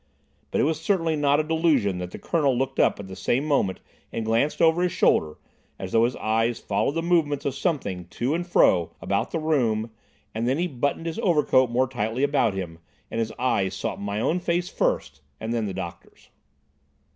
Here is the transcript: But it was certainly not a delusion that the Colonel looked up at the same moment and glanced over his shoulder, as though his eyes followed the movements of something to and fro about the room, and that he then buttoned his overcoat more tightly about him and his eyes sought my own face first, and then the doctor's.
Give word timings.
But 0.49 0.59
it 0.59 0.63
was 0.63 0.81
certainly 0.81 1.15
not 1.15 1.39
a 1.39 1.43
delusion 1.43 1.99
that 1.99 2.09
the 2.09 2.17
Colonel 2.17 2.57
looked 2.57 2.79
up 2.79 2.99
at 2.99 3.07
the 3.07 3.15
same 3.15 3.45
moment 3.45 3.79
and 4.11 4.25
glanced 4.25 4.59
over 4.59 4.81
his 4.81 4.91
shoulder, 4.91 5.35
as 5.77 5.91
though 5.91 6.05
his 6.05 6.15
eyes 6.15 6.57
followed 6.57 6.93
the 6.95 7.03
movements 7.03 7.45
of 7.45 7.53
something 7.53 8.05
to 8.07 8.33
and 8.33 8.47
fro 8.47 8.95
about 8.99 9.29
the 9.29 9.37
room, 9.37 9.91
and 10.33 10.47
that 10.47 10.57
he 10.57 10.65
then 10.65 10.79
buttoned 10.79 11.05
his 11.05 11.19
overcoat 11.19 11.69
more 11.69 11.87
tightly 11.87 12.23
about 12.23 12.55
him 12.55 12.79
and 13.11 13.19
his 13.19 13.31
eyes 13.37 13.75
sought 13.75 14.01
my 14.01 14.19
own 14.19 14.39
face 14.39 14.69
first, 14.69 15.21
and 15.39 15.53
then 15.53 15.67
the 15.67 15.71
doctor's. 15.71 16.29